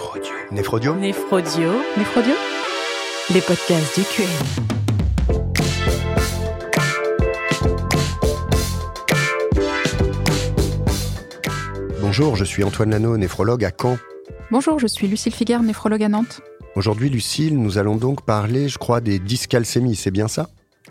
[0.00, 0.32] Néphrodio.
[0.50, 1.70] Néphrodio Néphrodio.
[1.98, 2.34] Néphrodio.
[3.34, 4.26] Les podcasts du QM.
[12.00, 13.98] Bonjour, je suis Antoine Lano, néphrologue à Caen.
[14.50, 16.40] Bonjour, je suis Lucille Figuère, néphrologue à Nantes.
[16.76, 20.48] Aujourd'hui, Lucille, nous allons donc parler, je crois, des dyscalcémies, c'est bien ça?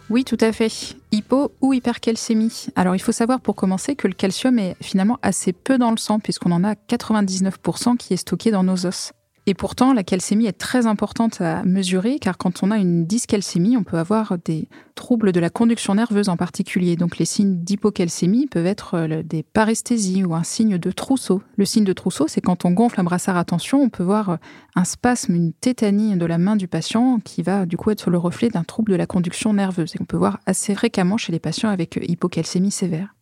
[0.09, 0.95] Oui, tout à fait.
[1.11, 2.67] Hypo ou hypercalcémie.
[2.75, 5.97] Alors, il faut savoir pour commencer que le calcium est finalement assez peu dans le
[5.97, 9.11] sang, puisqu'on en a 99% qui est stocké dans nos os.
[9.45, 13.77] Et pourtant, la calcémie est très importante à mesurer car quand on a une dyscalcémie,
[13.77, 16.95] on peut avoir des troubles de la conduction nerveuse en particulier.
[16.95, 21.41] Donc les signes d'hypocalcémie peuvent être euh, des paresthésies ou un signe de trousseau.
[21.57, 24.29] Le signe de trousseau, c'est quand on gonfle un brassard à tension, on peut voir
[24.29, 24.37] euh,
[24.75, 28.17] un spasme, une tétanie de la main du patient qui va du coup être le
[28.17, 29.95] reflet d'un trouble de la conduction nerveuse.
[29.95, 33.15] Et on peut voir assez fréquemment chez les patients avec euh, hypocalcémie sévère.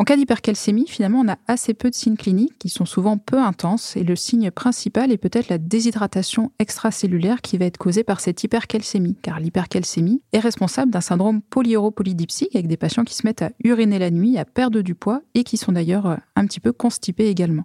[0.00, 3.38] En cas d'hypercalcémie, finalement, on a assez peu de signes cliniques qui sont souvent peu
[3.38, 8.20] intenses et le signe principal est peut-être la déshydratation extracellulaire qui va être causée par
[8.20, 13.42] cette hypercalcémie, car l'hypercalcémie est responsable d'un syndrome polyuropolydipsique avec des patients qui se mettent
[13.42, 16.60] à uriner la nuit, à perdre du poids et qui sont d'ailleurs euh, un petit
[16.60, 17.64] peu constipés également.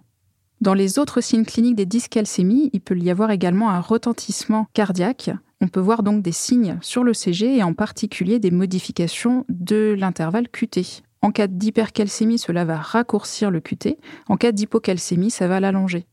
[0.60, 5.30] Dans les autres signes cliniques des dyscalcémies, il peut y avoir également un retentissement cardiaque.
[5.62, 9.96] On peut voir donc des signes sur le CG et en particulier des modifications de
[9.98, 11.02] l'intervalle QT.
[11.26, 13.98] En cas d'hypercalcémie, cela va raccourcir le QT.
[14.28, 16.06] En cas d'hypocalcémie, ça va l'allonger.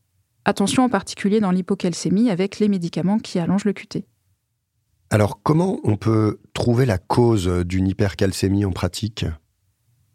[0.44, 4.06] Attention en particulier dans l'hypocalcémie avec les médicaments qui allongent le QT.
[5.10, 9.24] Alors, comment on peut trouver la cause d'une hypercalcémie en pratique?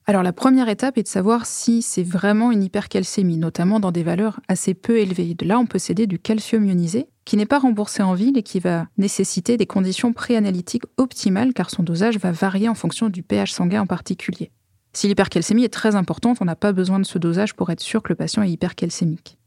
[0.06, 4.04] Alors la première étape est de savoir si c'est vraiment une hypercalcémie, notamment dans des
[4.04, 5.34] valeurs assez peu élevées.
[5.34, 8.44] De là, on peut céder du calcium ionisé, qui n'est pas remboursé en ville et
[8.44, 13.24] qui va nécessiter des conditions préanalytiques optimales car son dosage va varier en fonction du
[13.24, 14.52] pH sanguin en particulier.
[15.00, 18.04] Si l'hypercalcémie est très importante, on n'a pas besoin de ce dosage pour être sûr
[18.04, 19.38] que le patient est hypercalcémique.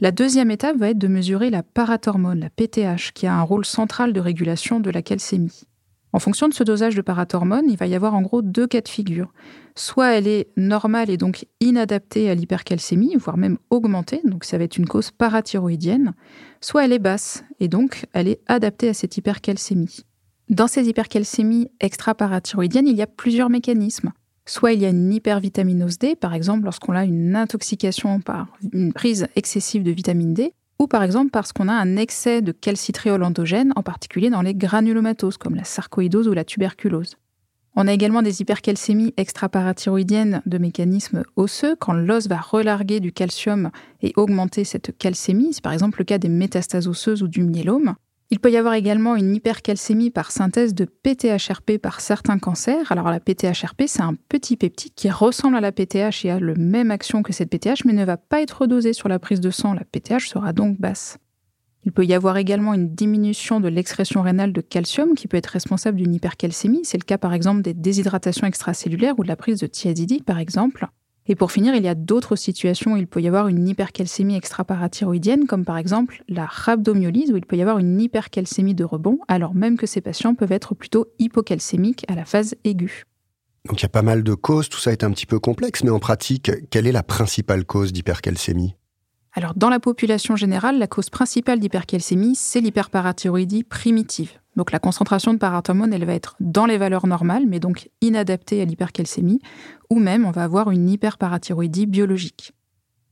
[0.00, 3.66] La deuxième étape va être de mesurer la parathormone, la PTH, qui a un rôle
[3.66, 5.64] central de régulation de la calcémie.
[6.14, 8.80] En fonction de ce dosage de parathormone, il va y avoir en gros deux cas
[8.80, 9.30] de figure.
[9.76, 14.64] Soit elle est normale et donc inadaptée à l'hypercalcémie, voire même augmentée, donc ça va
[14.64, 16.14] être une cause parathyroïdienne,
[16.62, 20.06] soit elle est basse et donc elle est adaptée à cette hypercalcémie.
[20.48, 24.10] Dans ces hypercalcémies extra-parathyroïdiennes, il y a plusieurs mécanismes.
[24.46, 28.92] Soit il y a une hypervitaminose D, par exemple lorsqu'on a une intoxication par une
[28.92, 33.22] prise excessive de vitamine D, ou par exemple parce qu'on a un excès de calcitriol
[33.22, 37.16] endogène, en particulier dans les granulomatoses comme la sarcoïdose ou la tuberculose.
[37.76, 43.70] On a également des hypercalcémies extraparathyroïdiennes de mécanismes osseux quand l'os va relarguer du calcium
[44.00, 45.54] et augmenter cette calcémie.
[45.54, 47.96] C'est par exemple le cas des métastases osseuses ou du myélome.
[48.34, 52.90] Il peut y avoir également une hypercalcémie par synthèse de PTHRP par certains cancers.
[52.90, 56.56] Alors la PTHRP, c'est un petit peptide qui ressemble à la PTH et a le
[56.56, 59.50] même action que cette PTH, mais ne va pas être dosé sur la prise de
[59.50, 59.72] sang.
[59.72, 61.18] La PTH sera donc basse.
[61.84, 65.46] Il peut y avoir également une diminution de l'excrétion rénale de calcium qui peut être
[65.46, 66.80] responsable d'une hypercalcémie.
[66.82, 70.40] C'est le cas par exemple des déshydratations extracellulaires ou de la prise de thiazidite par
[70.40, 70.88] exemple.
[71.26, 74.36] Et pour finir, il y a d'autres situations où il peut y avoir une hypercalcémie
[74.36, 79.18] extraparathyroïdienne, comme par exemple la rhabdomyolyse, où il peut y avoir une hypercalcémie de rebond,
[79.26, 83.04] alors même que ces patients peuvent être plutôt hypocalcémiques à la phase aiguë.
[83.66, 85.82] Donc il y a pas mal de causes, tout ça est un petit peu complexe,
[85.82, 88.74] mais en pratique, quelle est la principale cause d'hypercalcémie?
[89.32, 94.32] Alors, dans la population générale, la cause principale d'hypercalcémie, c'est l'hyperparathyroïdie primitive.
[94.56, 98.62] Donc, la concentration de parathormone, elle va être dans les valeurs normales, mais donc inadaptée
[98.62, 99.40] à l'hypercalcémie,
[99.90, 102.52] ou même on va avoir une hyperparathyroïdie biologique.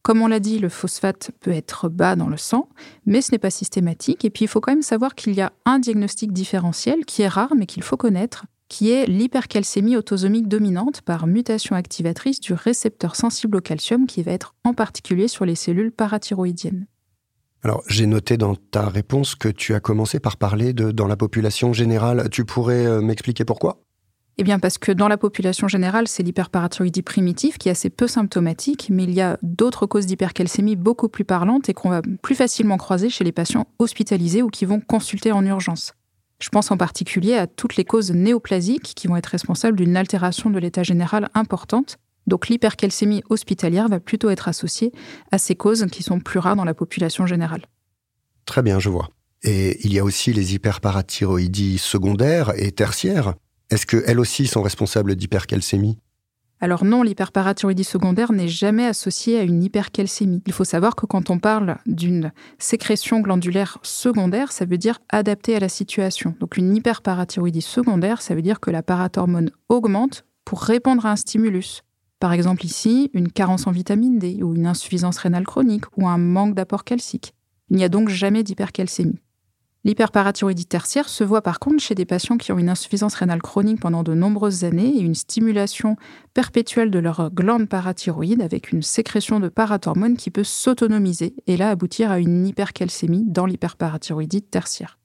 [0.03, 2.69] Comme on l'a dit, le phosphate peut être bas dans le sang,
[3.07, 4.25] mais ce n'est pas systématique.
[4.25, 7.29] Et puis, il faut quand même savoir qu'il y a un diagnostic différentiel qui est
[7.29, 13.15] rare, mais qu'il faut connaître, qui est l'hypercalcémie autosomique dominante par mutation activatrice du récepteur
[13.15, 16.87] sensible au calcium qui va être en particulier sur les cellules parathyroïdiennes.
[17.65, 21.17] Alors, j'ai noté dans ta réponse que tu as commencé par parler de dans la
[21.17, 22.29] population générale.
[22.31, 23.79] Tu pourrais euh, m'expliquer pourquoi?
[24.39, 28.09] Eh bien, parce que dans la population générale, c'est l'hyperparathyroïdie primitive qui est assez peu
[28.09, 32.35] symptomatique, mais il y a d'autres causes d'hypercalcémie beaucoup plus parlantes et qu'on va plus
[32.35, 35.93] facilement croiser chez les patients hospitalisés ou qui vont consulter en urgence.
[36.41, 40.51] Je pense en particulier à toutes les causes néoplasiques qui vont être responsables d'une altération
[40.51, 41.99] de l'état général importante.
[42.27, 44.93] Donc l'hypercalcémie hospitalière va plutôt être associée
[45.31, 47.67] à ces causes qui sont plus rares dans la population générale.
[48.45, 49.09] Très bien, je vois.
[49.43, 53.35] Et il y a aussi les hyperparathyroïdies secondaires et tertiaires.
[53.71, 55.99] Est-ce qu'elles aussi sont responsables d'hypercalcémie?
[56.61, 60.45] Alors non, l'hyperparathyroïdie secondaire n'est jamais associée à une hypercalcémie.
[60.47, 62.31] Il faut savoir que quand on parle d'une
[62.61, 66.37] sécrétion glandulaire secondaire, ça veut dire adaptée à la situation.
[66.39, 71.17] Donc une hyperparathyroïdie secondaire, ça veut dire que la parathormone augmente pour répondre à un
[71.17, 71.83] stimulus.
[72.23, 76.19] Par exemple ici, une carence en vitamine D ou une insuffisance rénale chronique ou un
[76.19, 77.35] manque d'apport calcique.
[77.69, 79.19] Il n'y a donc jamais d'hypercalcémie.
[79.83, 83.81] L'hyperparathyroïdie tertiaire se voit par contre chez des patients qui ont une insuffisance rénale chronique
[83.81, 85.97] pendant de nombreuses années et une stimulation
[86.33, 91.71] perpétuelle de leur glande parathyroïde avec une sécrétion de parathormones qui peut s'autonomiser et là
[91.71, 95.01] aboutir à une hypercalcémie dans l'hyperparathyroïdie tertiaire.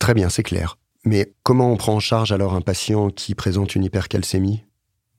[0.00, 0.76] Très bien, c'est clair.
[1.04, 4.64] Mais comment on prend en charge alors un patient qui présente une hypercalcémie?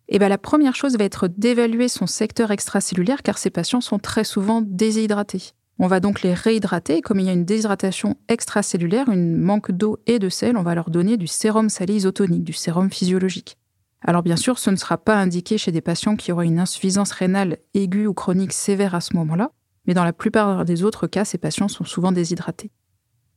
[0.10, 4.00] Eh bien, la première chose va être d'évaluer son secteur extracellulaire car ces patients sont
[4.00, 5.54] très souvent déshydratés.
[5.80, 7.02] On va donc les réhydrater.
[7.02, 10.76] Comme il y a une déshydratation extracellulaire, une manque d'eau et de sel, on va
[10.76, 13.58] leur donner du sérum salé isotonique, du sérum physiologique.
[14.06, 17.12] Alors bien sûr, ce ne sera pas indiqué chez des patients qui auraient une insuffisance
[17.12, 19.52] rénale aiguë ou chronique sévère à ce moment-là,
[19.88, 22.72] mais dans la plupart des autres cas, ces patients sont souvent déshydratés.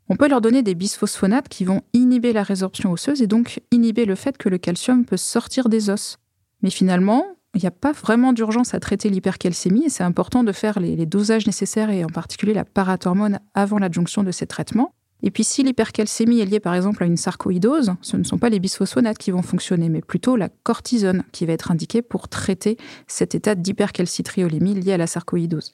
[0.09, 4.05] On peut leur donner des bisphosphonates qui vont inhiber la résorption osseuse et donc inhiber
[4.05, 6.19] le fait que le calcium peut sortir des os.
[6.67, 7.25] Mais finalement,
[7.55, 11.07] il n'y a pas vraiment d'urgence à traiter l'hypercalcémie et c'est important de faire les,
[11.07, 14.93] dosages nécessaires et en particulier la parathormone avant l'adjonction de ces traitements.
[15.23, 18.49] Et puis si l'hypercalcémie est liée par exemple à une sarcoïdose, ce ne sont pas
[18.49, 22.79] les bisphosphonates qui vont fonctionner, mais plutôt la cortisone qui va être indiquée pour traiter
[23.07, 25.73] cet état d'hypercalcitriolémie lié à la sarcoïdose.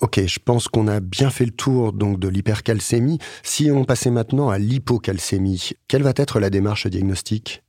[0.00, 3.20] Ok, je pense qu'on a bien fait le tour donc de l'hypercalcémie.
[3.44, 7.62] Si on passait maintenant à l'hypocalcémie, quelle va être la démarche diagnostique?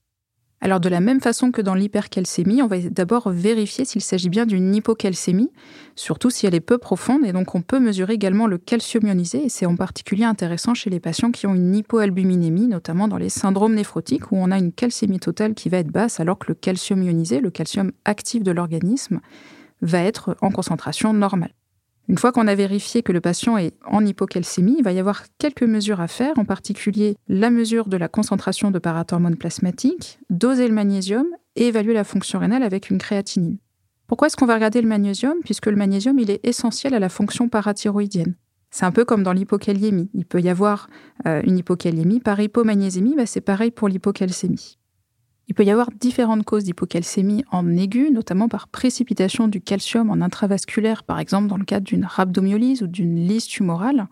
[0.61, 4.45] Alors de la même façon que dans l'hypercalcémie, on va d'abord vérifier s'il s'agit bien
[4.45, 5.51] d'une hypocalcémie,
[5.95, 9.45] surtout si elle est peu profonde, et donc on peut mesurer également le calcium ionisé,
[9.45, 13.29] et c'est en particulier intéressant chez les patients qui ont une hypoalbuminémie, notamment dans les
[13.29, 16.55] syndromes néphrotiques, où on a une calcémie totale qui va être basse, alors que le
[16.55, 19.19] calcium ionisé, le calcium actif de l'organisme,
[19.81, 21.51] va être en concentration normale.
[22.07, 25.23] Une fois qu'on a vérifié que le patient est en hypocalcémie, il va y avoir
[25.39, 30.67] quelques mesures à faire, en particulier la mesure de la concentration de parathormone plasmatique, doser
[30.67, 31.25] le magnésium
[31.55, 33.57] et évaluer la fonction rénale avec une créatinine.
[34.07, 35.37] Pourquoi est-ce qu'on va regarder le magnésium?
[35.43, 38.35] Puisque le magnésium, est essentiel à la fonction parathyroïdienne.
[38.69, 40.09] C'est un peu comme dans l'hypokaliémie.
[40.13, 40.89] Il peut y avoir
[41.25, 44.77] euh, une hypokaliémie par hypomagnésémie, bah, c'est pareil pour l'hypocalcémie.
[45.47, 50.21] Il peut y avoir différentes causes d'hypocalcémie en aiguë, notamment par précipitation du calcium en
[50.21, 54.07] intravasculaire, par exemple dans le cadre d'une rhabdomyolyse ou d'une lyse tumorale.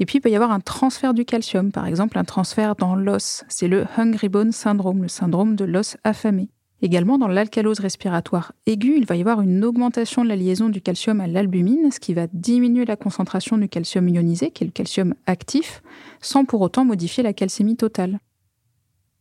[0.00, 2.96] Et puis il peut y avoir un transfert du calcium, par exemple un transfert dans
[2.96, 3.44] l'os.
[3.48, 6.48] C'est le hungry bone syndrome, le syndrome de l'os affamé.
[6.84, 10.80] Également, dans l'alcalose respiratoire aiguë, il va y avoir une augmentation de la liaison du
[10.80, 14.72] calcium à l'albumine, ce qui va diminuer la concentration du calcium ionisé, qui est le
[14.72, 15.80] calcium actif,
[16.20, 18.18] sans pour autant modifier la calcémie totale.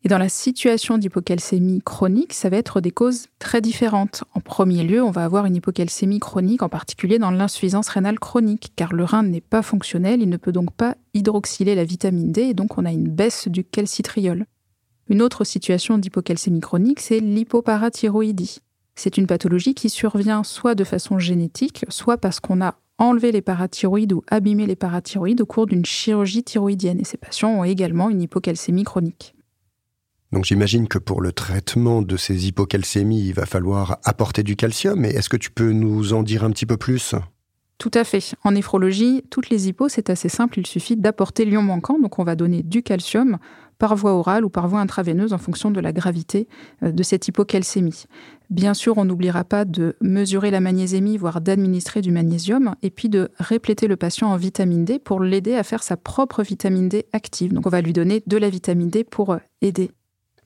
[0.04, 4.24] Et dans la situation d'hypocalcémie chronique, ça va être des causes très différentes.
[4.34, 8.74] En premier lieu, on va avoir une hypocalcémie chronique, en particulier dans l'insuffisance rénale chronique,
[8.76, 12.42] car le rein n'est pas fonctionnel, il ne peut donc pas hydroxyler la vitamine D,
[12.42, 14.48] et donc on a une baisse du calcitriol.
[15.08, 18.60] Une autre situation d'hypocalcémie chronique, c'est l'hypoparathyroïdie.
[18.96, 23.42] C'est une pathologie qui survient soit de façon génétique, soit parce qu'on a enlevé les
[23.42, 27.00] parathyroïdes ou abîmé les parathyroïdes au cours d'une chirurgie thyroïdienne.
[27.00, 29.36] Et ces patients ont également une hypocalcémie chronique.
[30.32, 35.00] Donc j'imagine que pour le traitement de ces hypocalcémies, il va falloir apporter du calcium.
[35.00, 37.16] Mais est-ce que tu peux nous en dire un petit peu plus?
[37.78, 38.36] Tout à fait.
[38.44, 42.24] En néphrologie, toutes les hypos, c'est assez simple, il suffit d'apporter l'ion manquant, donc on
[42.24, 43.40] va donner du calcium
[43.80, 46.48] par voie orale ou par voie intraveineuse en fonction de la gravité
[46.84, 48.04] euh, de cette hypocalcémie.
[48.52, 53.10] Bien sûr, on n'oubliera pas de mesurer la magnésémie, voire d'administrer du magnésium, et puis
[53.10, 57.08] de répléter le patient en vitamine D pour l'aider à faire sa propre vitamine D
[57.14, 57.52] active.
[57.52, 59.90] Donc on va lui donner de la vitamine D pour euh, aider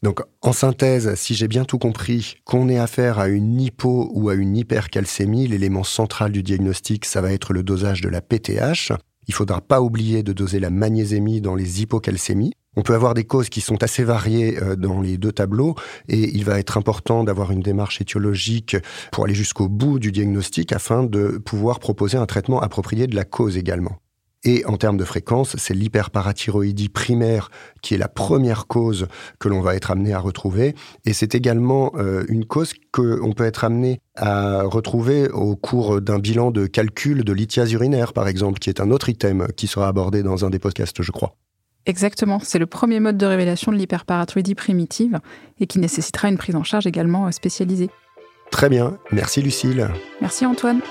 [0.06, 4.30] donc, en synthèse, si j'ai bien tout compris, qu'on ait affaire à une hypo ou
[4.30, 8.92] à une hypercalcémie, l'élément central du diagnostic, ça va être le dosage de la PTH.
[9.28, 12.54] Il faudra pas oublier de doser la magnésémie dans les hypocalcémies.
[12.76, 15.74] On peut avoir des causes qui sont assez variées euh, dans les deux tableaux
[16.08, 18.78] et il va être important d'avoir une démarche étiologique
[19.12, 23.24] pour aller jusqu'au bout du diagnostic afin de pouvoir proposer un traitement approprié de la
[23.24, 23.98] cause également.
[24.44, 27.50] Et en termes de fréquence, c'est l'hyperparathyroïdie primaire
[27.82, 29.08] qui est la première cause
[29.40, 30.76] que l'on va être amené à retrouver.
[31.06, 36.20] Et c'est également euh, une cause qu'on peut être amené à retrouver au cours d'un
[36.20, 39.88] bilan de calcul de lithiase urinaire, par exemple, qui est un autre item qui sera
[39.88, 41.36] abordé dans un des podcasts, je crois.
[41.88, 45.20] Exactement, c'est le premier mode de révélation de l'hyperparathyroïdie primitive
[45.60, 47.90] et qui nécessitera une prise en charge également spécialisée.
[48.52, 49.88] Très bien, merci Lucille.
[50.22, 50.82] Merci Antoine.